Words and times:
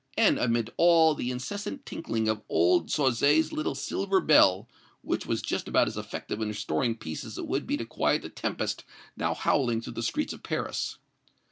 and, 0.17 0.39
amid 0.39 0.71
all, 0.77 1.13
the 1.13 1.29
incessant 1.29 1.85
tinkling 1.85 2.27
of 2.27 2.41
old 2.49 2.89
Sauzet's 2.89 3.51
little 3.51 3.75
silver 3.75 4.19
bell, 4.19 4.67
which 5.03 5.27
was 5.27 5.43
just 5.43 5.67
about 5.67 5.87
as 5.87 5.95
effective 5.95 6.41
in 6.41 6.47
restoring 6.47 6.95
peace 6.97 7.23
as 7.23 7.37
it 7.37 7.45
would 7.45 7.67
be 7.67 7.77
to 7.77 7.85
quiet 7.85 8.23
the 8.23 8.29
tempest 8.29 8.83
now 9.15 9.35
howling 9.35 9.79
through 9.79 9.93
the 9.93 10.01
streets 10.01 10.33
of 10.33 10.41
Paris. 10.41 10.97